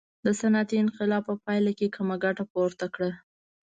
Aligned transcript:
د 0.25 0.27
صنعتي 0.39 0.75
انقلاب 0.83 1.23
په 1.29 1.33
پایله 1.45 1.71
کې 1.77 1.85
یې 1.87 1.93
کمه 1.95 2.15
ګټه 2.23 2.43
پورته 2.51 2.85
کړه. 2.95 3.11